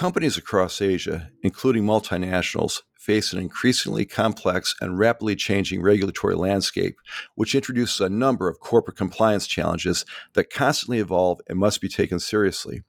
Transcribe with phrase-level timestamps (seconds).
[0.00, 6.96] Companies across Asia, including multinationals, face an increasingly complex and rapidly changing regulatory landscape,
[7.34, 12.18] which introduces a number of corporate compliance challenges that constantly evolve and must be taken
[12.18, 12.82] seriously.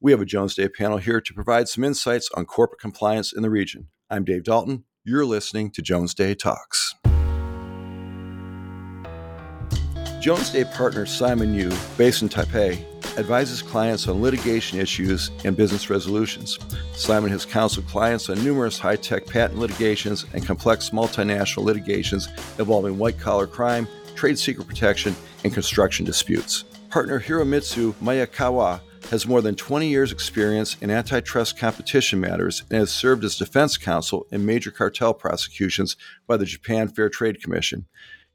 [0.00, 3.42] We have a Jones Day panel here to provide some insights on corporate compliance in
[3.42, 3.88] the region.
[4.08, 4.84] I'm Dave Dalton.
[5.04, 6.94] You're listening to Jones Day Talks.
[10.22, 12.82] Jones Day partner Simon Yu, based in Taipei,
[13.16, 16.58] advises clients on litigation issues and business resolutions.
[16.92, 22.98] Simon has counseled clients on numerous high tech patent litigations and complex multinational litigations involving
[22.98, 26.64] white collar crime, trade secret protection, and construction disputes.
[26.90, 32.90] Partner Hiromitsu Miyakawa has more than 20 years' experience in antitrust competition matters and has
[32.90, 35.96] served as defense counsel in major cartel prosecutions
[36.26, 37.86] by the Japan Fair Trade Commission.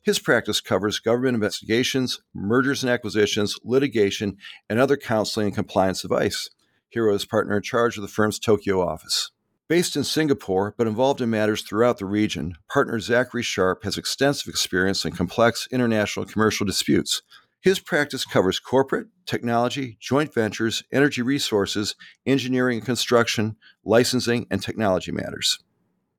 [0.03, 4.37] His practice covers government investigations, mergers and acquisitions, litigation,
[4.67, 6.49] and other counseling and compliance advice.
[6.89, 9.31] Hiro is partner in charge of the firm's Tokyo office.
[9.67, 14.49] Based in Singapore, but involved in matters throughout the region, partner Zachary Sharpe has extensive
[14.49, 17.21] experience in complex international commercial disputes.
[17.61, 23.55] His practice covers corporate, technology, joint ventures, energy resources, engineering and construction,
[23.85, 25.59] licensing, and technology matters.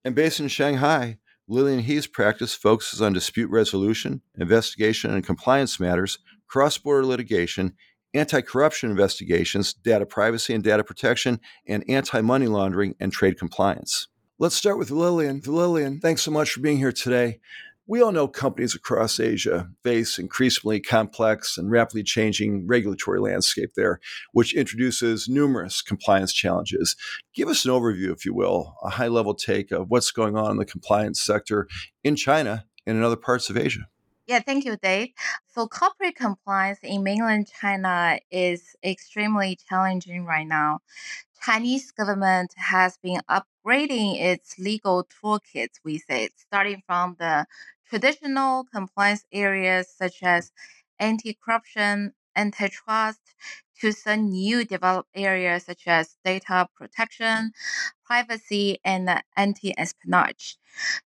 [0.05, 6.19] And based in Shanghai, Lillian He's practice focuses on dispute resolution, investigation and compliance matters,
[6.47, 7.75] cross border litigation,
[8.15, 14.09] anti corruption investigations, data privacy and data protection, and anti money laundering and trade compliance.
[14.39, 15.41] Let's start with Lillian.
[15.47, 17.41] Lillian, thanks so much for being here today.
[17.93, 24.01] We all know companies across Asia face increasingly complex and rapidly changing regulatory landscape there,
[24.33, 26.97] which introduces numerous compliance challenges.
[27.35, 30.53] Give us an overview, if you will, a high level take of what's going on
[30.53, 31.69] in the compliance sector
[32.03, 33.87] in China and in other parts of Asia.
[34.27, 35.11] Yeah, thank you, Dave.
[35.55, 40.79] So corporate compliance in mainland China is extremely challenging right now.
[41.45, 47.45] Chinese government has been upgrading its legal toolkits, we say, starting from the
[47.93, 50.51] traditional compliance areas such as
[50.99, 53.21] anti-corruption, antitrust,
[53.79, 57.53] to some new developed areas such as data protection,
[58.07, 60.57] privacy, and anti-espionage.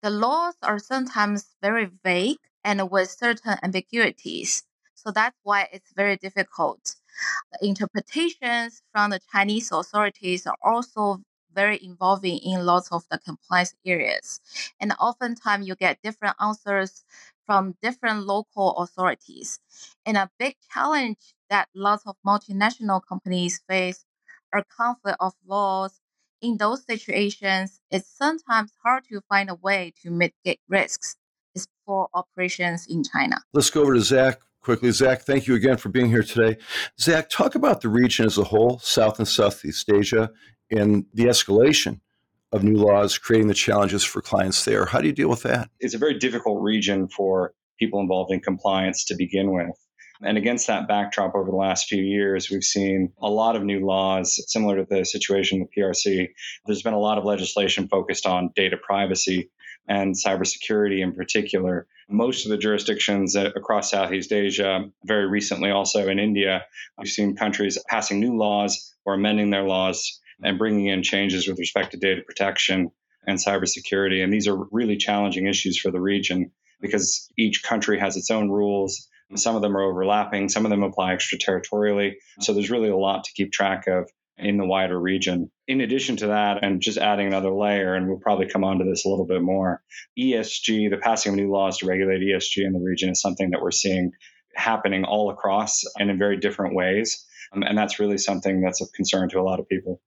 [0.03, 4.63] The laws are sometimes very vague and with certain ambiguities.
[4.93, 6.95] So that's why it's very difficult.
[7.53, 11.23] The interpretations from the Chinese authorities are also
[11.57, 14.39] very involving in lots of the compliance areas.
[14.79, 17.03] And oftentimes you get different answers
[17.47, 19.59] from different local authorities.
[20.05, 21.17] And a big challenge
[21.49, 24.05] that lots of multinational companies face
[24.53, 25.99] are conflict of laws.
[26.41, 31.15] In those situations, it's sometimes hard to find a way to mitigate risks
[31.87, 33.37] for operations in China.
[33.53, 34.91] Let's go over to Zach quickly.
[34.91, 36.57] Zach, thank you again for being here today.
[36.99, 40.29] Zach, talk about the region as a whole, South and Southeast Asia,
[40.71, 41.99] and the escalation
[42.51, 44.85] of new laws, creating the challenges for clients there.
[44.85, 45.69] How do you deal with that?
[45.79, 49.75] It's a very difficult region for people involved in compliance to begin with.
[50.21, 53.85] And against that backdrop, over the last few years, we've seen a lot of new
[53.85, 56.29] laws similar to the situation with PRC.
[56.65, 59.51] There's been a lot of legislation focused on data privacy
[59.87, 61.87] and cybersecurity in particular.
[62.09, 66.65] Most of the jurisdictions across Southeast Asia, very recently also in India,
[66.97, 71.59] we've seen countries passing new laws or amending their laws and bringing in changes with
[71.59, 72.91] respect to data protection
[73.25, 74.23] and cybersecurity.
[74.23, 78.49] And these are really challenging issues for the region because each country has its own
[78.49, 79.07] rules.
[79.35, 82.13] Some of them are overlapping, some of them apply extraterritorially.
[82.39, 85.51] So there's really a lot to keep track of in the wider region.
[85.67, 88.85] In addition to that, and just adding another layer, and we'll probably come on to
[88.85, 89.81] this a little bit more,
[90.17, 93.61] ESG, the passing of new laws to regulate ESG in the region is something that
[93.61, 94.11] we're seeing
[94.55, 97.25] happening all across and in very different ways.
[97.53, 100.01] Um, and that's really something that's of concern to a lot of people.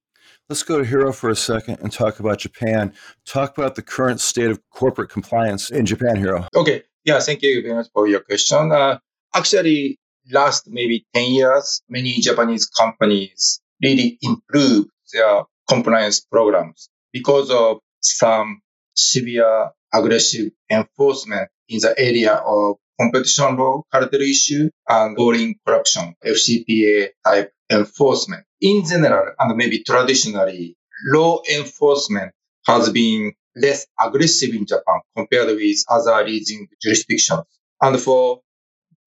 [0.50, 2.92] Let's go to Hiro for a second and talk about Japan.
[3.24, 6.48] Talk about the current state of corporate compliance in Japan, Hiro.
[6.56, 6.82] Okay.
[7.04, 8.72] Yeah, thank you very much for your question.
[8.72, 8.98] Uh,
[9.32, 10.00] actually,
[10.32, 18.60] last maybe 10 years, many Japanese companies really improve their compliance programs because of some
[18.96, 27.10] severe aggressive enforcement in the area of competition law, cartel issue, and foreign corruption, FCPA
[27.24, 30.76] type enforcement in general, and maybe traditionally,
[31.06, 32.32] law enforcement
[32.66, 37.44] has been less aggressive in Japan compared with other leading jurisdictions.
[37.80, 38.40] And for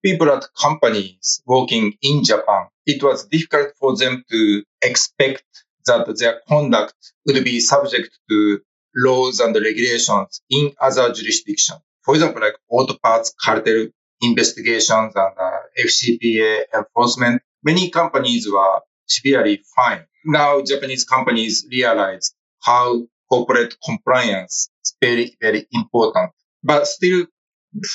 [0.03, 5.43] people at companies working in Japan, it was difficult for them to expect
[5.85, 6.95] that their conduct
[7.25, 8.59] would be subject to
[8.95, 11.79] laws and regulations in other jurisdictions.
[12.03, 13.87] For example, like auto parts cartel
[14.21, 17.41] investigations and uh, FCPA enforcement.
[17.63, 25.67] Many companies were severely fined now Japanese companies realize how corporate compliance is very, very
[25.71, 26.31] important.
[26.63, 27.25] But still,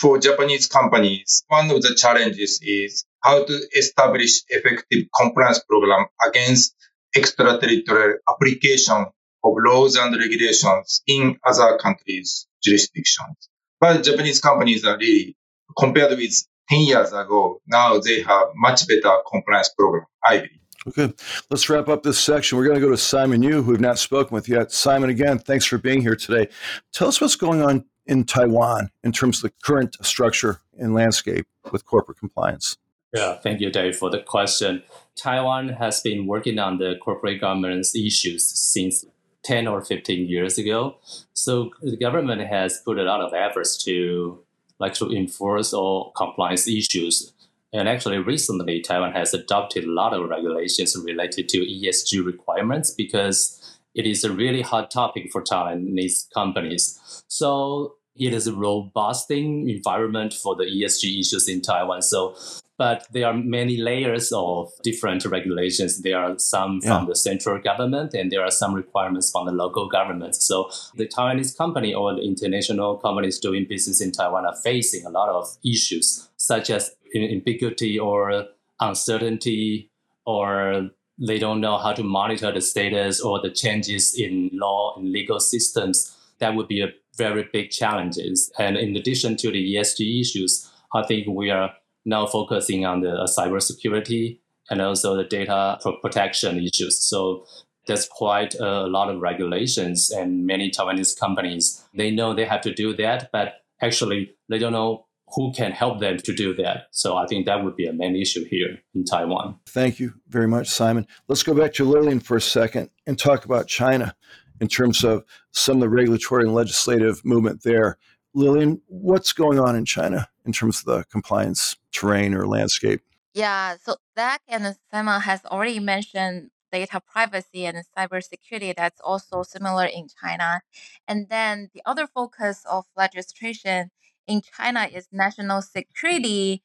[0.00, 6.74] for Japanese companies, one of the challenges is how to establish effective compliance program against
[7.16, 9.06] extraterritorial application
[9.44, 13.48] of laws and regulations in other countries' jurisdictions.
[13.80, 15.36] But Japanese companies are really,
[15.78, 16.34] compared with
[16.68, 20.52] 10 years ago, now they have much better compliance program, I believe.
[20.86, 21.12] Okay,
[21.50, 22.56] let's wrap up this section.
[22.56, 24.72] We're going to go to Simon Yu, who we've not spoken with yet.
[24.72, 26.48] Simon, again, thanks for being here today.
[26.92, 31.46] Tell us what's going on in Taiwan in terms of the current structure and landscape
[31.72, 32.78] with corporate compliance.
[33.12, 34.82] Yeah, thank you, Dave, for the question.
[35.16, 39.04] Taiwan has been working on the corporate governance issues since
[39.44, 40.96] 10 or 15 years ago.
[41.32, 44.42] So the government has put a lot of efforts to
[44.78, 47.32] like to enforce all compliance issues.
[47.72, 53.78] And actually recently Taiwan has adopted a lot of regulations related to ESG requirements because
[53.94, 57.24] it is a really hot topic for Taiwanese companies.
[57.28, 62.02] So it is a robusting environment for the ESG issues in Taiwan.
[62.02, 62.34] So
[62.78, 66.00] but there are many layers of different regulations.
[66.00, 66.96] There are some yeah.
[66.96, 70.36] from the central government, and there are some requirements from the local government.
[70.36, 75.10] So the Taiwanese company or the international companies doing business in Taiwan are facing a
[75.10, 78.46] lot of issues, such as ambiguity or
[78.80, 79.90] uncertainty,
[80.24, 85.10] or they don't know how to monitor the status or the changes in law and
[85.10, 86.16] legal systems.
[86.38, 88.52] That would be a very big challenges.
[88.56, 91.72] And in addition to the ESG issues, I think we are
[92.08, 94.40] now focusing on the uh, cybersecurity
[94.70, 97.02] and also the data protection issues.
[97.02, 97.44] So
[97.86, 102.72] there's quite a lot of regulations and many Taiwanese companies, they know they have to
[102.72, 106.86] do that, but actually they don't know who can help them to do that.
[106.90, 109.58] So I think that would be a main issue here in Taiwan.
[109.66, 111.06] Thank you very much, Simon.
[111.28, 114.14] Let's go back to Lillian for a second and talk about China
[114.60, 117.98] in terms of some of the regulatory and legislative movement there.
[118.34, 123.02] Lillian, what's going on in China in terms of the compliance terrain or landscape?
[123.34, 128.74] Yeah, so Zach and Simon has already mentioned data privacy and cybersecurity.
[128.74, 130.62] That's also similar in China.
[131.06, 133.90] And then the other focus of legislation
[134.26, 136.62] in China is national security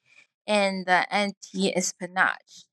[0.48, 2.66] and the anti-espionage.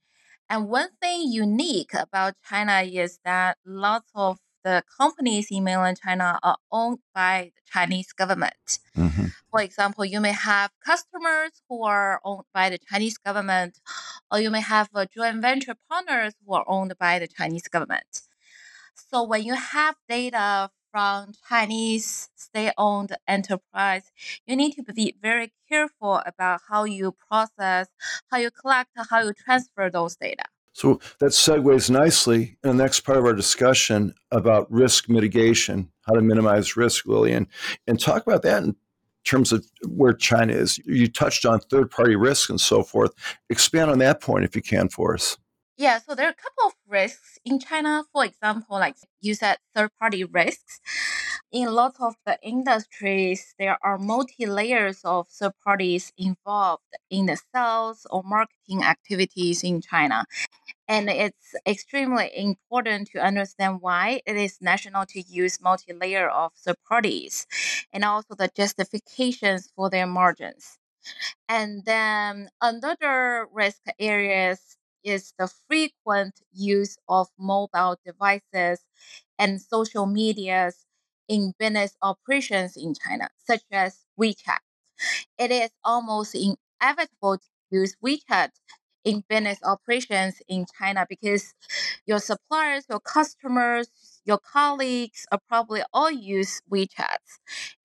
[0.48, 6.38] And one thing unique about China is that lots of the companies in mainland China
[6.42, 8.78] are owned by the Chinese government.
[8.96, 9.26] Mm-hmm.
[9.50, 13.80] For example, you may have customers who are owned by the Chinese government,
[14.30, 18.22] or you may have a joint venture partners who are owned by the Chinese government.
[18.94, 24.10] So when you have data from Chinese state-owned enterprise,
[24.46, 27.88] you need to be very careful about how you process,
[28.30, 30.44] how you collect, how you transfer those data.
[30.72, 36.14] So that segues nicely in the next part of our discussion about risk mitigation, how
[36.14, 37.48] to minimize risk, Lillian,
[37.86, 38.76] and talk about that in
[39.24, 40.78] terms of where China is.
[40.78, 43.12] You touched on third party risks and so forth.
[43.48, 45.36] Expand on that point if you can for us.
[45.76, 48.04] Yeah, so there are a couple of risks in China.
[48.12, 50.80] For example, like you said, third party risks.
[51.52, 57.36] In lots of the industries, there are multi layers of third parties involved in the
[57.54, 60.24] sales or marketing activities in China.
[60.88, 66.76] And it's extremely important to understand why it is national to use multi-layer of third
[66.88, 67.46] parties
[67.92, 70.78] and also the justifications for their margins.
[71.48, 78.80] And then another risk areas is the frequent use of mobile devices
[79.38, 80.86] and social medias
[81.30, 84.58] in business operations in China, such as WeChat.
[85.38, 88.50] It is almost inevitable to use WeChat
[89.04, 91.54] in business operations in China because
[92.04, 93.88] your suppliers, your customers,
[94.24, 97.22] your colleagues are probably all use WeChat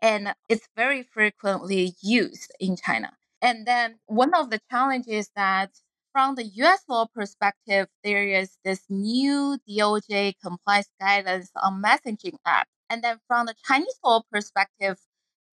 [0.01, 3.13] and it's very frequently used in China.
[3.43, 5.69] And then one of the challenges that
[6.11, 12.67] from the US law perspective, there is this new DOJ compliance guidance on messaging app.
[12.89, 14.99] And then from the Chinese law perspective,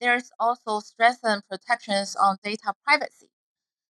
[0.01, 3.31] there's also strengthened protections on data privacy.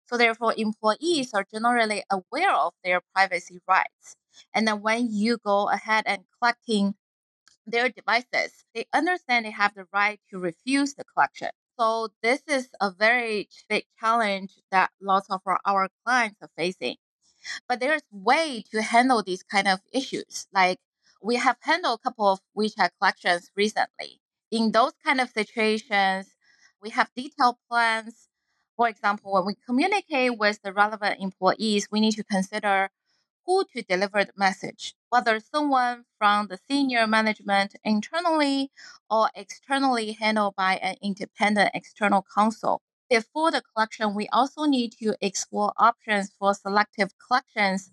[0.07, 4.17] So therefore, employees are generally aware of their privacy rights.
[4.55, 6.97] And then when you go ahead and collecting
[7.67, 11.51] their devices, they understand they have the right to refuse the collection.
[11.79, 16.97] So this is a very big challenge that lots of our, our clients are facing.
[17.69, 20.47] But there's way to handle these kind of issues.
[20.53, 20.79] Like
[21.23, 24.21] we have handled a couple of WeChat collections recently.
[24.51, 26.35] In those kind of situations,
[26.83, 28.29] we have detailed plans
[28.77, 32.89] for example, when we communicate with the relevant employees, we need to consider
[33.45, 38.71] who to deliver the message, whether someone from the senior management internally
[39.11, 42.81] or externally handled by an independent external counsel.
[43.11, 47.91] Before the collection, we also need to explore options for selective collections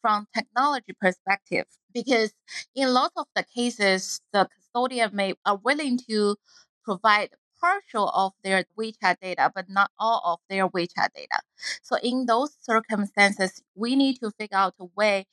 [0.00, 2.32] from technology perspective because
[2.74, 6.36] in lots of the cases, the custodian may are willing to
[6.84, 11.40] provide partial of their WeChat data, but not all of their WeChat data.
[11.82, 15.26] So in those circumstances, we need to figure out a way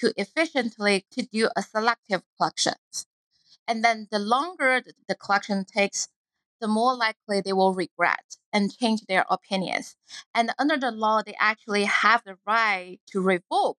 [0.00, 2.74] to efficiently to do a selective collection.
[3.68, 6.08] And then the longer the collection takes,
[6.60, 9.96] the more likely they will regret and change their opinions.
[10.34, 13.78] And under the law, they actually have the right to revoke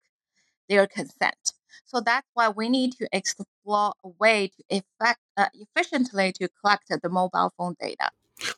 [0.70, 1.54] their consent.
[1.86, 6.90] So that's why we need to explore a way to effect, uh, efficiently to collect
[6.90, 8.10] the mobile phone data.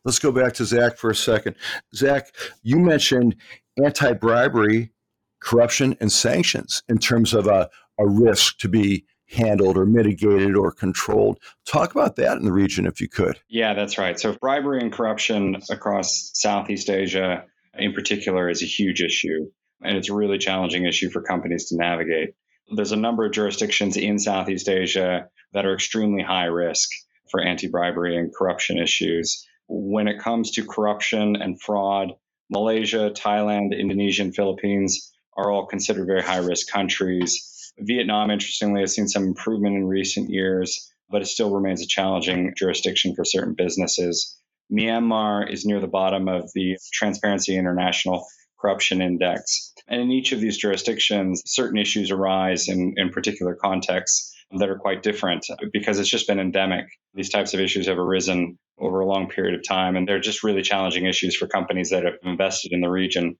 [0.04, 1.56] Let's go back to Zach for a second.
[1.96, 2.34] Zach,
[2.64, 3.36] you mentioned
[3.84, 4.92] anti bribery,
[5.40, 10.72] corruption, and sanctions in terms of a, a risk to be handled or mitigated or
[10.72, 11.40] controlled.
[11.66, 13.40] Talk about that in the region if you could.
[13.48, 14.20] Yeah, that's right.
[14.20, 17.46] So, bribery and corruption across Southeast Asia
[17.78, 19.50] in particular is a huge issue.
[19.82, 22.34] And it's a really challenging issue for companies to navigate.
[22.72, 26.90] There's a number of jurisdictions in Southeast Asia that are extremely high risk
[27.32, 29.48] for anti bribery and corruption issues.
[29.68, 32.14] When it comes to corruption and fraud,
[32.50, 37.72] Malaysia, Thailand, Indonesia, and Philippines are all considered very high risk countries.
[37.78, 42.54] Vietnam, interestingly, has seen some improvement in recent years, but it still remains a challenging
[42.58, 44.38] jurisdiction for certain businesses.
[44.72, 48.26] Myanmar is near the bottom of the Transparency International
[48.60, 49.74] Corruption Index.
[49.88, 54.78] And in each of these jurisdictions, certain issues arise in, in particular contexts that are
[54.78, 56.86] quite different because it's just been endemic.
[57.13, 60.44] These types of issues have arisen over a long period of time, and they're just
[60.44, 63.36] really challenging issues for companies that have invested in the region.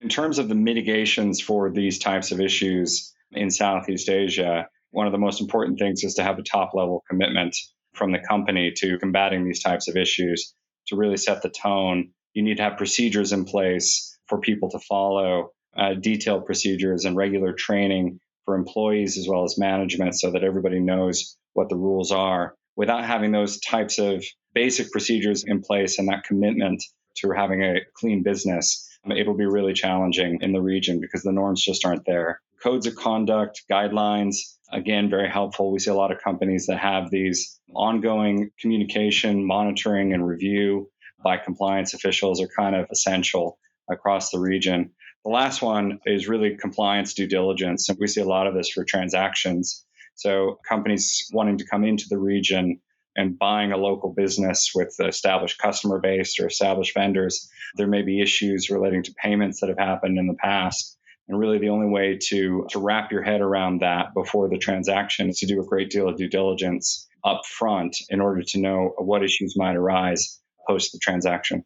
[0.00, 5.12] In terms of the mitigations for these types of issues in Southeast Asia, one of
[5.12, 7.56] the most important things is to have a top level commitment
[7.94, 10.54] from the company to combating these types of issues
[10.88, 12.10] to really set the tone.
[12.34, 17.16] You need to have procedures in place for people to follow uh, detailed procedures and
[17.16, 22.10] regular training for employees as well as management so that everybody knows what the rules
[22.10, 22.54] are.
[22.74, 24.24] Without having those types of
[24.54, 26.82] basic procedures in place and that commitment
[27.16, 31.62] to having a clean business, it'll be really challenging in the region because the norms
[31.62, 32.40] just aren't there.
[32.62, 34.36] Codes of conduct, guidelines,
[34.72, 35.70] again, very helpful.
[35.70, 40.88] We see a lot of companies that have these ongoing communication, monitoring, and review
[41.22, 43.58] by compliance officials are kind of essential
[43.92, 44.90] across the region.
[45.24, 47.88] The last one is really compliance due diligence.
[47.88, 49.84] And we see a lot of this for transactions.
[50.14, 52.80] So companies wanting to come into the region
[53.14, 58.20] and buying a local business with established customer base or established vendors, there may be
[58.20, 60.98] issues relating to payments that have happened in the past.
[61.28, 65.28] And really, the only way to, to wrap your head around that before the transaction
[65.28, 68.92] is to do a great deal of due diligence up front in order to know
[68.98, 71.64] what issues might arise post the transaction.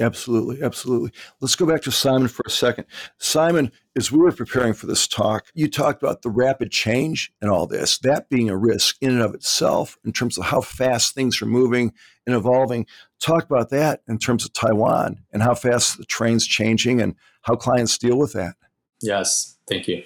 [0.00, 1.10] Absolutely, absolutely.
[1.40, 2.84] Let's go back to Simon for a second.
[3.18, 7.50] Simon, as we were preparing for this talk, you talked about the rapid change and
[7.50, 11.14] all this, that being a risk in and of itself in terms of how fast
[11.14, 11.92] things are moving
[12.26, 12.86] and evolving.
[13.20, 17.56] Talk about that in terms of Taiwan and how fast the train's changing and how
[17.56, 18.54] clients deal with that.
[19.02, 20.04] Yes, thank you.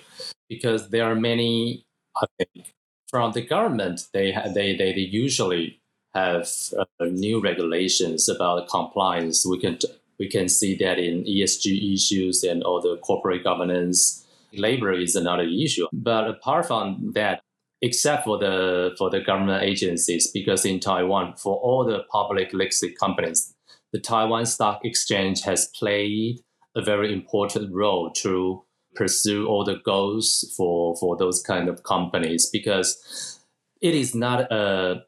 [0.48, 1.84] Because there are many,
[2.16, 2.72] I think,
[3.08, 5.81] from the government, they, they, they, they usually
[6.14, 9.46] have uh, new regulations about compliance.
[9.46, 9.78] We can
[10.18, 14.24] we can see that in ESG issues and all the corporate governance.
[14.52, 15.86] Labor is another issue.
[15.92, 17.40] But apart from that,
[17.80, 22.98] except for the for the government agencies, because in Taiwan, for all the public listed
[22.98, 23.54] companies,
[23.92, 26.40] the Taiwan Stock Exchange has played
[26.74, 28.62] a very important role to
[28.94, 33.40] pursue all the goals for for those kind of companies because
[33.80, 35.02] it is not a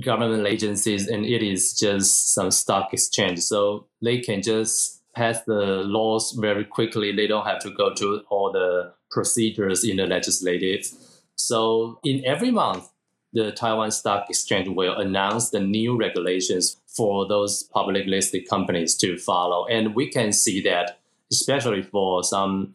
[0.00, 3.40] government agencies and it is just some stock exchange.
[3.40, 7.14] So they can just pass the laws very quickly.
[7.14, 10.86] They don't have to go to all the procedures in the legislative.
[11.36, 12.88] So in every month,
[13.32, 19.18] the Taiwan Stock Exchange will announce the new regulations for those public listed companies to
[19.18, 19.66] follow.
[19.66, 21.00] And we can see that,
[21.32, 22.74] especially for some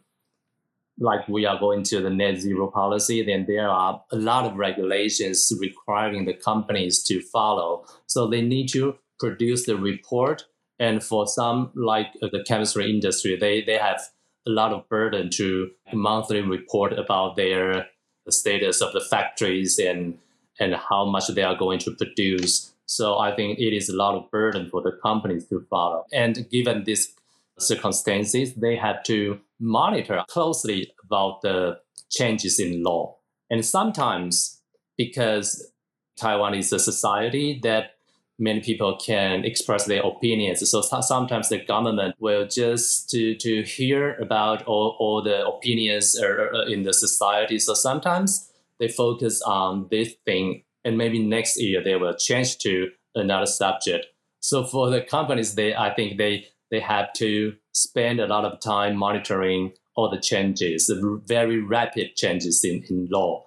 [1.00, 4.56] like we are going to the net zero policy, then there are a lot of
[4.56, 7.84] regulations requiring the companies to follow.
[8.06, 10.44] So they need to produce the report.
[10.78, 14.00] And for some, like uh, the chemistry industry, they, they have
[14.46, 17.86] a lot of burden to monthly report about their
[18.28, 20.18] status of the factories and
[20.58, 22.72] and how much they are going to produce.
[22.84, 26.04] So I think it is a lot of burden for the companies to follow.
[26.12, 27.14] And given this
[27.60, 31.78] circumstances, they had to monitor closely about the
[32.10, 33.16] changes in law.
[33.50, 34.60] And sometimes,
[34.96, 35.72] because
[36.16, 37.96] Taiwan is a society that
[38.38, 40.68] many people can express their opinions.
[40.68, 46.26] So sometimes the government will just to, to hear about all, all the opinions er,
[46.26, 47.58] er, er, in the society.
[47.58, 52.88] So sometimes they focus on this thing and maybe next year they will change to
[53.14, 54.06] another subject.
[54.40, 58.60] So for the companies, they I think they they have to spend a lot of
[58.60, 63.44] time monitoring all the changes, the very rapid changes in, in law.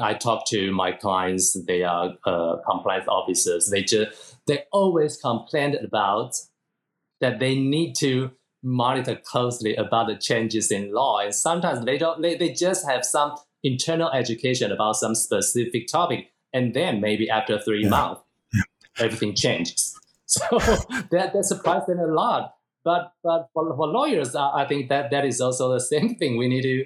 [0.00, 3.68] I talk to my clients; they are uh, compliance officers.
[3.70, 6.34] They just they always complain about
[7.20, 12.22] that they need to monitor closely about the changes in law, and sometimes they don't.
[12.22, 17.58] They, they just have some internal education about some specific topic, and then maybe after
[17.60, 17.90] three yeah.
[17.90, 18.62] months, yeah.
[18.98, 19.96] everything changes.
[20.50, 20.58] So
[21.10, 22.54] that that surprised them a lot.
[22.84, 26.36] But but for, for lawyers, I think that that is also the same thing.
[26.36, 26.84] We need to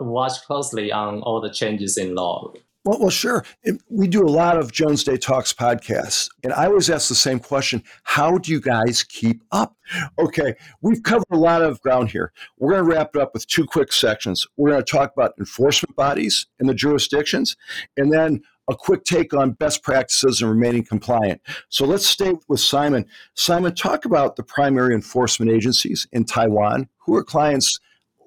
[0.00, 2.52] watch closely on all the changes in law.
[2.84, 3.44] Well, well, sure.
[3.90, 7.38] We do a lot of Jones Day Talks podcasts, and I always ask the same
[7.38, 9.76] question How do you guys keep up?
[10.18, 12.32] Okay, we've covered a lot of ground here.
[12.58, 14.48] We're going to wrap it up with two quick sections.
[14.56, 17.56] We're going to talk about enforcement bodies and the jurisdictions,
[17.96, 21.40] and then a quick take on best practices and remaining compliant.
[21.68, 23.06] So let's stay with Simon.
[23.34, 26.88] Simon, talk about the primary enforcement agencies in Taiwan.
[26.98, 27.78] Who are clients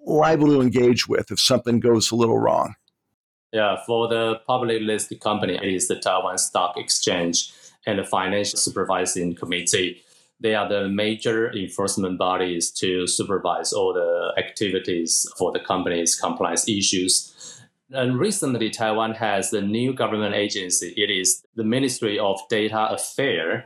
[0.06, 2.76] liable to engage with if something goes a little wrong?
[3.54, 7.54] Yeah, for the public listed company, it is the Taiwan Stock Exchange
[7.88, 10.02] and the Financial Supervising Committee.
[10.42, 16.68] They are the major enforcement bodies to supervise all the activities for the company's compliance
[16.68, 17.34] issues.
[17.92, 20.94] And recently, Taiwan has a new government agency.
[20.98, 23.64] It is the Ministry of Data Affairs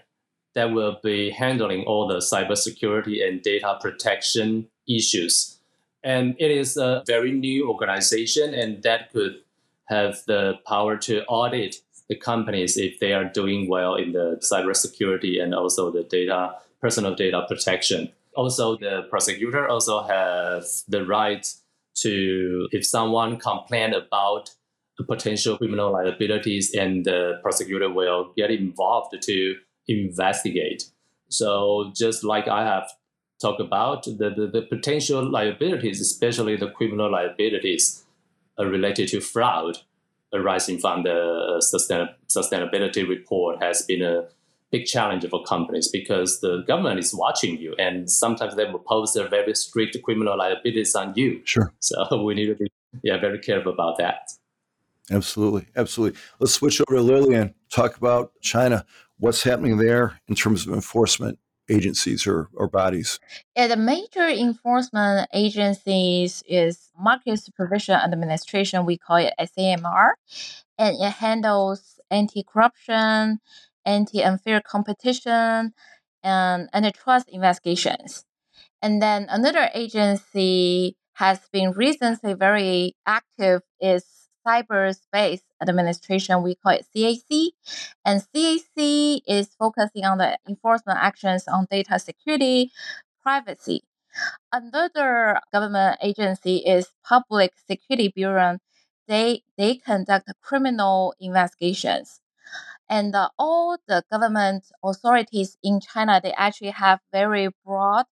[0.56, 5.60] that will be handling all the cybersecurity and data protection issues.
[6.04, 9.36] And it is a very new organization, and that could
[9.86, 11.78] have the power to audit
[12.10, 17.16] the companies if they are doing well in the cybersecurity and also the data, personal
[17.16, 18.12] data protection.
[18.36, 21.54] Also, the prosecutor also has the right
[21.96, 24.52] to if someone complain about
[25.04, 29.56] potential criminal liabilities and the prosecutor will get involved to
[29.88, 30.92] investigate.
[31.30, 32.92] So just like I have
[33.42, 38.04] talked about, the, the, the potential liabilities, especially the criminal liabilities
[38.60, 39.78] uh, related to fraud
[40.34, 44.26] arising from the sustain- sustainability report has been a
[44.72, 49.14] big challenge for companies because the government is watching you and sometimes they will pose
[49.14, 51.42] their very strict criminal liabilities on you.
[51.44, 51.74] Sure.
[51.80, 52.68] So we need to be
[53.02, 54.32] yeah, very careful about that.
[55.12, 55.68] Absolutely.
[55.76, 56.20] Absolutely.
[56.40, 58.86] Let's switch over to Lillian, talk about China.
[59.18, 63.20] What's happening there in terms of enforcement agencies or, or bodies?
[63.56, 68.86] Yeah, the major enforcement agencies is Market Supervision Administration.
[68.86, 70.12] We call it SAMR,
[70.78, 72.00] and it handles
[73.86, 75.74] anti-corruption, anti-unfair competition,
[76.24, 78.26] and antitrust investigations.
[78.82, 84.06] And then another agency has been recently very active is
[84.48, 86.44] Cyberspace Administration.
[86.44, 87.50] We call it CAC.
[88.06, 92.72] And CAC is focusing on the enforcement actions on data security,
[93.22, 93.84] privacy.
[94.52, 98.58] Another government agency is Public Security Bureau.
[99.08, 102.22] They, they conduct criminal investigations
[102.90, 108.06] and uh, all the government authorities in China they actually have very broad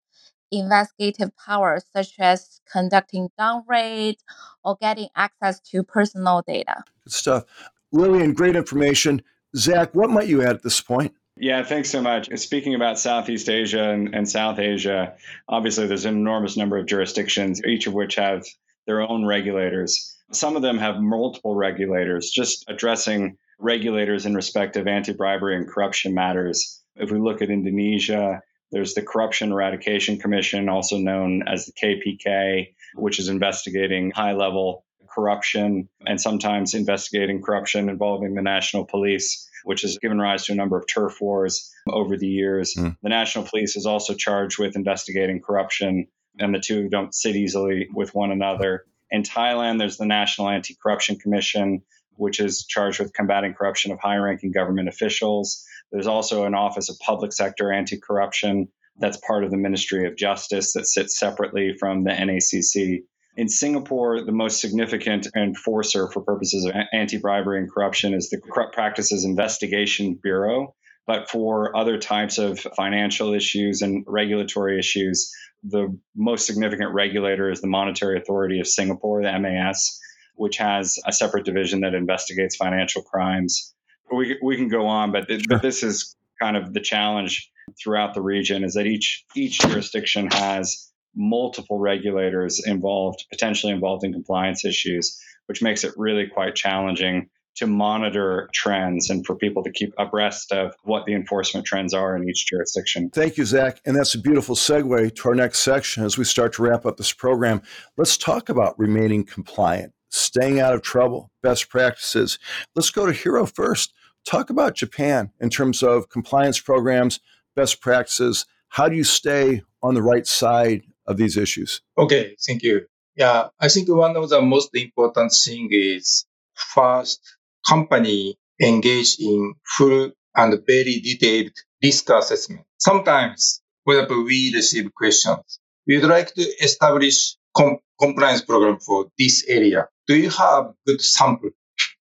[0.50, 4.16] investigative powers such as conducting dawn raid
[4.62, 6.84] or getting access to personal data.
[7.04, 7.44] Good stuff.
[7.92, 9.22] Lillian, great information.
[9.56, 11.14] Zach, what might you add at this point?
[11.36, 12.28] Yeah, thanks so much.
[12.38, 15.14] Speaking about Southeast Asia and, and South Asia,
[15.48, 18.44] obviously there's an enormous number of jurisdictions, each of which have
[18.86, 20.16] their own regulators.
[20.32, 25.68] Some of them have multiple regulators, just addressing regulators in respect of anti bribery and
[25.68, 26.82] corruption matters.
[26.96, 32.74] If we look at Indonesia, there's the Corruption Eradication Commission, also known as the KPK,
[32.94, 39.82] which is investigating high level corruption and sometimes investigating corruption involving the national police, which
[39.82, 42.74] has given rise to a number of turf wars over the years.
[42.76, 42.96] Mm.
[43.02, 47.88] The national police is also charged with investigating corruption, and the two don't sit easily
[47.94, 48.84] with one another.
[49.10, 51.82] In Thailand, there's the National Anti Corruption Commission,
[52.16, 55.64] which is charged with combating corruption of high ranking government officials.
[55.92, 60.16] There's also an Office of Public Sector Anti Corruption that's part of the Ministry of
[60.16, 63.02] Justice that sits separately from the NACC.
[63.36, 68.40] In Singapore, the most significant enforcer for purposes of anti bribery and corruption is the
[68.40, 70.74] Corrupt Practices Investigation Bureau.
[71.06, 75.30] But for other types of financial issues and regulatory issues,
[75.62, 80.00] the most significant regulator is the Monetary Authority of Singapore, the MAS.
[80.34, 83.74] Which has a separate division that investigates financial crimes.
[84.12, 87.50] We, we can go on, but, th- but this is kind of the challenge
[87.82, 94.12] throughout the region is that each each jurisdiction has multiple regulators involved, potentially involved in
[94.12, 99.70] compliance issues, which makes it really quite challenging to monitor trends and for people to
[99.70, 103.10] keep abreast of what the enforcement trends are in each jurisdiction.
[103.10, 103.80] Thank you, Zach.
[103.84, 106.96] And that's a beautiful segue to our next section as we start to wrap up
[106.96, 107.62] this program.
[107.96, 112.38] Let's talk about remaining compliant, staying out of trouble, best practices.
[112.74, 113.92] Let's go to Hiro first.
[114.24, 117.20] Talk about Japan in terms of compliance programs,
[117.54, 118.46] best practices.
[118.68, 121.82] How do you stay on the right side of these issues?
[121.98, 122.86] Okay, thank you.
[123.16, 127.20] Yeah, I think one of the most important thing is first
[127.68, 132.62] company engage in full and very detailed risk assessment.
[132.78, 135.60] Sometimes, for example, we receive questions.
[135.86, 139.88] We'd like to establish com- compliance program for this area.
[140.06, 141.50] Do you have good sample?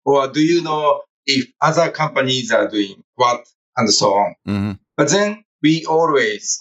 [0.04, 4.34] Or do you know if other companies are doing what and so on?
[4.48, 4.72] Mm-hmm.
[4.96, 6.60] But then we always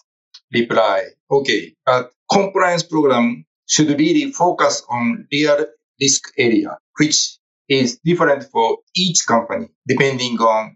[0.53, 5.65] reply, okay, but compliance program should really focus on real
[6.01, 10.75] risk area, which is different for each company depending on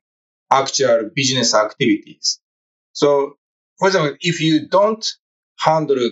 [0.52, 2.40] actual business activities.
[2.94, 3.38] So,
[3.80, 5.06] for example, if you don't
[5.60, 6.12] handle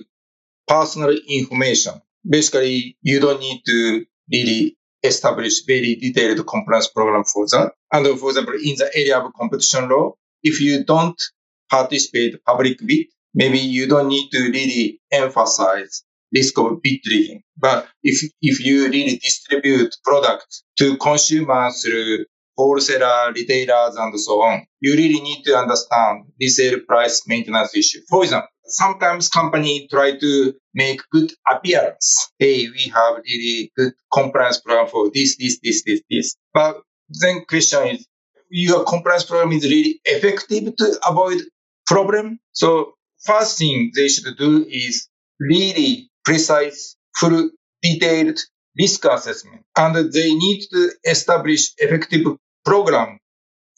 [0.72, 1.94] personal information,
[2.28, 7.74] basically you don't need to really establish very detailed compliance program for that.
[7.92, 11.22] And for example, in the area of competition law, if you don't
[11.70, 16.04] participate public bid, maybe you don't need to really emphasize
[16.34, 17.44] risk of bid rigging.
[17.58, 24.66] But if, if you really distribute products to consumers through wholesaler, retailers, and so on,
[24.80, 28.00] you really need to understand resale price maintenance issue.
[28.10, 32.32] For example, sometimes company try to make good appearance.
[32.40, 36.36] Hey, we have really good compliance program for this, this, this, this, this.
[36.54, 38.08] But then question is,
[38.50, 41.42] your compliance program is really effective to avoid
[41.86, 42.40] problem.
[42.52, 45.08] So first thing they should do is
[45.40, 47.50] really precise, full,
[47.82, 48.40] detailed
[48.78, 49.64] risk assessment.
[49.78, 52.26] And they need to establish effective
[52.66, 53.20] program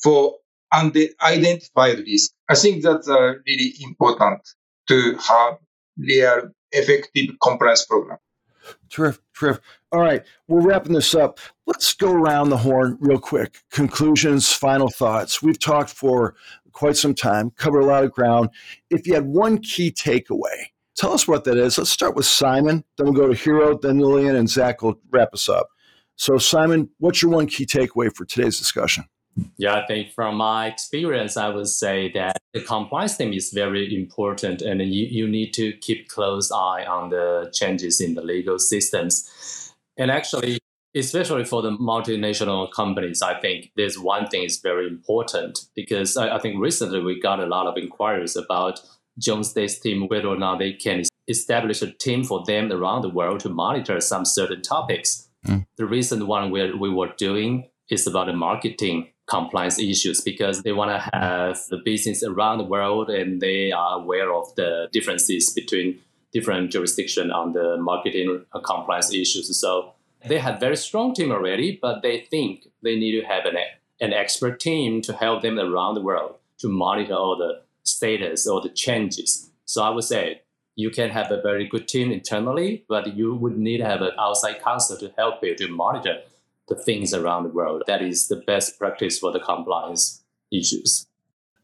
[0.04, 0.36] for
[0.72, 2.32] unidentified risk.
[2.50, 4.42] I think that's uh, really important
[4.88, 5.58] to have
[5.98, 8.18] real effective compliance program.
[8.90, 9.64] Terrific, terrific.
[9.92, 11.40] All right, we're wrapping this up.
[11.66, 13.58] Let's go around the horn real quick.
[13.72, 15.42] Conclusions, final thoughts.
[15.42, 16.36] We've talked for
[16.72, 18.50] quite some time, covered a lot of ground.
[18.90, 21.78] If you had one key takeaway, tell us what that is.
[21.78, 25.34] Let's start with Simon, then we'll go to Hiro, then Lillian, and Zach will wrap
[25.34, 25.68] us up.
[26.16, 29.06] So, Simon, what's your one key takeaway for today's discussion?
[29.58, 33.96] Yeah, I think from my experience, I would say that the compliance team is very
[33.96, 38.60] important and you, you need to keep close eye on the changes in the legal
[38.60, 39.74] systems.
[39.98, 40.60] And actually,
[40.96, 46.36] especially for the multinational companies, I think there's one thing is very important because I,
[46.36, 48.80] I think recently we got a lot of inquiries about
[49.20, 53.10] Jones Day's team, whether or not they can establish a team for them around the
[53.10, 55.30] world to monitor some certain topics.
[55.46, 55.66] Mm.
[55.78, 60.74] The recent one we, we were doing is about the marketing compliance issues because they
[60.74, 65.52] want to have the business around the world and they are aware of the differences
[65.54, 66.00] between
[66.34, 69.58] different jurisdictions on the marketing compliance issues.
[69.60, 69.94] So
[70.28, 73.56] they have very strong team already, but they think they need to have an,
[74.02, 78.62] an expert team to help them around the world to monitor all the status or
[78.62, 79.50] the changes.
[79.66, 80.42] So I would say
[80.76, 84.12] you can have a very good team internally, but you would need to have an
[84.18, 86.22] outside counsel to help you to monitor
[86.68, 87.84] the things around the world.
[87.88, 91.08] That is the best practice for the compliance issues.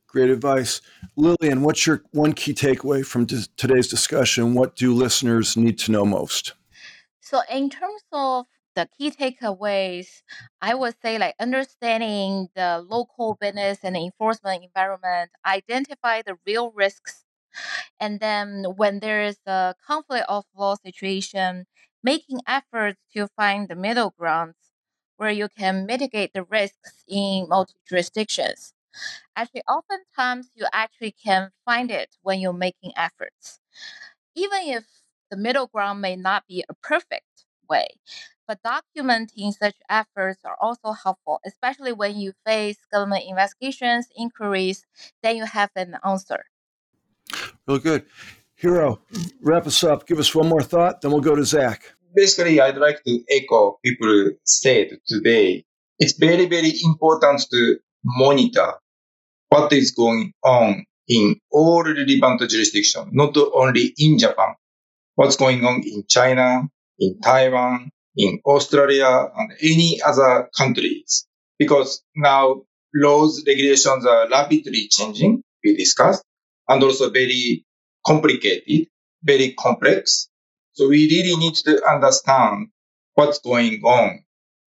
[0.08, 0.82] Great advice.
[1.16, 4.56] Lillian, what's your one key takeaway from today's discussion?
[4.56, 6.54] What do listeners need to know most?
[7.20, 10.24] So, in terms of the key takeaways,
[10.62, 17.24] I would say like understanding the local business and enforcement environment, identify the real risks,
[18.00, 21.68] and then when there is a conflict of law situation,
[22.04, 24.56] making efforts to find the middle grounds
[25.20, 28.74] where you can mitigate the risks in multi jurisdictions.
[29.36, 33.60] Actually, oftentimes you actually can find it when you're making efforts.
[34.34, 34.86] Even if
[35.30, 37.88] the middle ground may not be a perfect way,
[38.48, 44.88] but documenting such efforts are also helpful, especially when you face government investigations, inquiries,
[45.22, 46.46] then you have an answer.
[47.68, 48.06] Real good.
[48.56, 49.02] Hiro,
[49.42, 50.08] wrap us up.
[50.08, 53.80] Give us one more thought, then we'll go to Zach basically, I'd like to echo
[53.84, 55.66] people said today.
[56.00, 58.74] It's very, very important to monitor
[59.50, 64.56] what is going on in all relevant jurisdictions, not only in Japan,
[65.16, 66.64] what's going on in China,
[67.00, 71.26] in Taiwan, in Australia and any other countries
[71.60, 72.64] because now
[72.96, 76.24] laws, regulations are rapidly changing, we discussed,
[76.68, 77.66] and also very
[78.06, 78.88] complicated,
[79.22, 80.29] very complex.
[80.80, 82.70] So we really need to understand
[83.16, 84.24] what's going on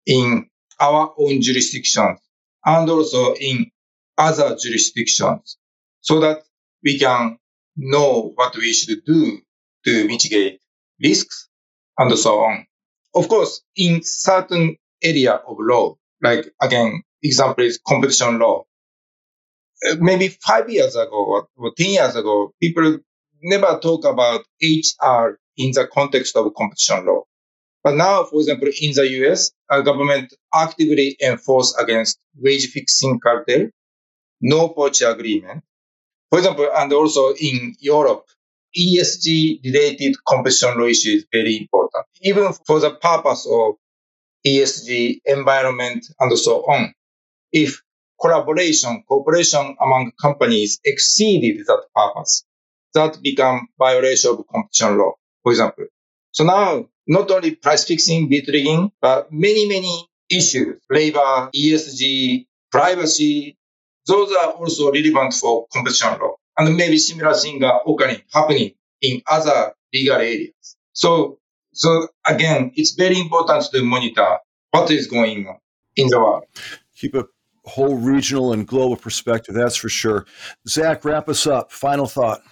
[0.05, 2.21] in our own jurisdictions
[2.63, 3.71] and also in
[4.19, 5.57] other jurisdictions
[6.03, 6.43] so that
[6.83, 7.39] we can
[7.79, 9.41] know what we should do
[9.87, 10.61] to mitigate
[11.03, 11.49] risks
[11.97, 12.67] and so on.
[13.15, 18.65] Of course, in certain area of law, like again, example is competition law.
[19.91, 22.99] Uh, maybe five years ago or 10 years ago, people
[23.45, 27.23] never talk about HR in the context of competition law.
[27.85, 33.69] But now, for example, in the US, our government actively enforce against wage fixing cartel,
[34.41, 35.63] no poach agreement.
[36.31, 38.25] For example, and also in Europe,
[38.77, 43.75] ESG related competition law issue is very important, even for the purpose of
[44.47, 46.93] ESG, environment, and so on.
[47.53, 47.83] If
[48.21, 52.45] collaboration, cooperation among companies exceeded that purpose,
[52.95, 55.87] that become violation of competition law, for example.
[56.33, 63.57] So now, not only price fixing, bid rigging, but many, many issues, labor, ESG, privacy,
[64.07, 66.35] those are also relevant for competition law.
[66.57, 70.77] And maybe similar things are occurring, happening in other legal areas.
[70.93, 71.39] So,
[71.73, 74.39] so again, it's very important to monitor
[74.71, 75.59] what is going on
[75.97, 76.45] in the world.
[76.97, 77.25] Keep a
[77.65, 80.27] whole regional and global perspective, that's for sure.
[80.69, 81.73] Zach, wrap us up.
[81.73, 82.43] Final thought.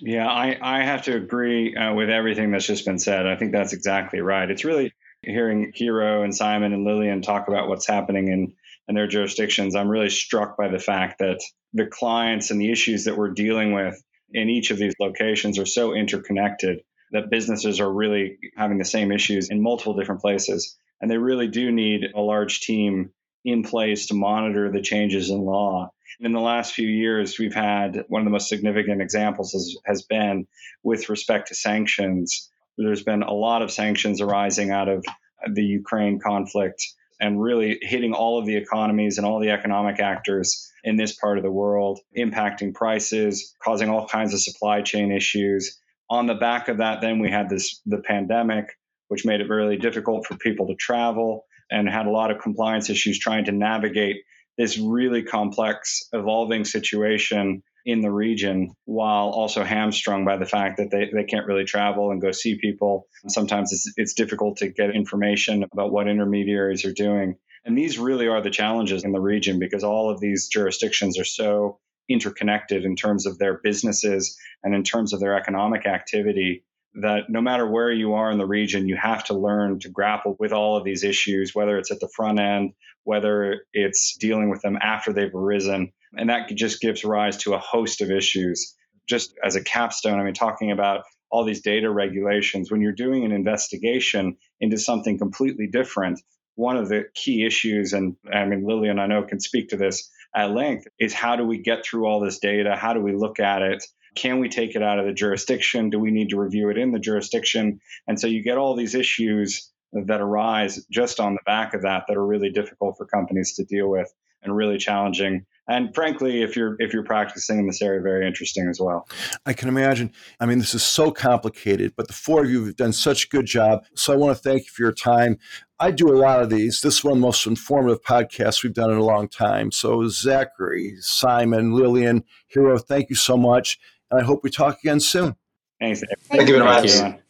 [0.00, 3.26] Yeah, I, I have to agree uh, with everything that's just been said.
[3.26, 4.50] I think that's exactly right.
[4.50, 8.54] It's really hearing Hiro and Simon and Lillian talk about what's happening in,
[8.88, 9.74] in their jurisdictions.
[9.74, 11.40] I'm really struck by the fact that
[11.74, 15.66] the clients and the issues that we're dealing with in each of these locations are
[15.66, 16.80] so interconnected
[17.12, 20.76] that businesses are really having the same issues in multiple different places.
[21.00, 23.10] And they really do need a large team
[23.44, 28.04] in place to monitor the changes in law in the last few years, we've had
[28.08, 30.46] one of the most significant examples has, has been
[30.82, 32.50] with respect to sanctions.
[32.76, 35.04] There's been a lot of sanctions arising out of
[35.52, 36.84] the Ukraine conflict
[37.20, 41.36] and really hitting all of the economies and all the economic actors in this part
[41.36, 45.78] of the world, impacting prices, causing all kinds of supply chain issues.
[46.08, 48.66] On the back of that, then we had this the pandemic,
[49.08, 52.88] which made it really difficult for people to travel and had a lot of compliance
[52.90, 54.16] issues trying to navigate
[54.60, 60.90] this really complex, evolving situation in the region while also hamstrung by the fact that
[60.90, 63.06] they, they can't really travel and go see people.
[63.26, 67.36] Sometimes it's, it's difficult to get information about what intermediaries are doing.
[67.64, 71.24] And these really are the challenges in the region because all of these jurisdictions are
[71.24, 71.78] so
[72.10, 77.40] interconnected in terms of their businesses and in terms of their economic activity that no
[77.40, 80.76] matter where you are in the region, you have to learn to grapple with all
[80.76, 82.72] of these issues, whether it's at the front end,
[83.04, 85.92] whether it's dealing with them after they've arisen.
[86.16, 88.74] And that just gives rise to a host of issues.
[89.08, 93.24] Just as a capstone, I mean, talking about all these data regulations, when you're doing
[93.24, 96.20] an investigation into something completely different,
[96.56, 100.10] one of the key issues, and I mean, Lillian, I know, can speak to this
[100.34, 102.76] at length, is how do we get through all this data?
[102.76, 103.84] How do we look at it?
[104.14, 105.90] Can we take it out of the jurisdiction?
[105.90, 107.80] Do we need to review it in the jurisdiction?
[108.06, 112.04] And so you get all these issues that arise just on the back of that
[112.08, 115.44] that are really difficult for companies to deal with and really challenging.
[115.68, 119.08] And frankly if you're if you're practicing in this area very interesting as well.
[119.46, 120.12] I can imagine.
[120.38, 123.28] I mean this is so complicated but the four of you have done such a
[123.28, 123.84] good job.
[123.94, 125.38] So i want to thank you for your time.
[125.78, 126.80] I do a lot of these.
[126.80, 129.70] This is one of the most informative podcasts we've done in a long time.
[129.70, 133.78] So zachary simon lillian Hiro thank you so much
[134.10, 135.36] and I hope we talk again soon.
[135.80, 136.00] Thanks.
[136.00, 137.20] Thank, Thank you very much.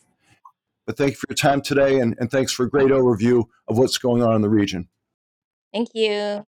[0.86, 3.78] But thank you for your time today and, and thanks for a great overview of
[3.78, 4.88] what's going on in the region.
[5.72, 6.44] Thank you.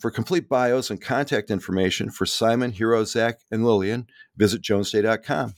[0.00, 5.54] For complete bios and contact information for Simon, Hiro, Zach, and Lillian, visit jonesday.com.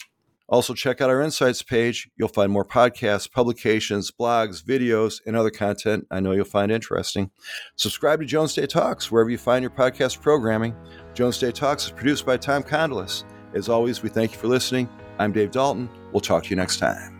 [0.46, 2.10] Also, check out our insights page.
[2.16, 7.30] You'll find more podcasts, publications, blogs, videos, and other content I know you'll find interesting.
[7.76, 10.76] Subscribe to Jones Day Talks wherever you find your podcast programming.
[11.14, 13.24] Jones Day Talks is produced by Tom Kondilas.
[13.54, 14.88] As always, we thank you for listening.
[15.18, 15.88] I'm Dave Dalton.
[16.12, 17.12] We'll talk to you next time.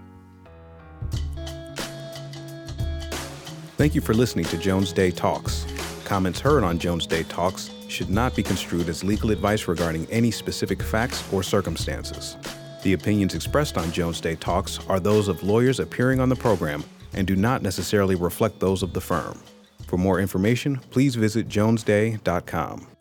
[3.77, 5.67] Thank you for listening to Jones Day Talks.
[6.05, 10.31] Comments heard on Jones Day Talks should not be construed as legal advice regarding any
[10.31, 12.37] specific facts or circumstances.
[12.83, 16.85] The opinions expressed on Jones Day Talks are those of lawyers appearing on the program
[17.15, 19.41] and do not necessarily reflect those of the firm.
[19.87, 22.94] For more information, please visit jonesday.com.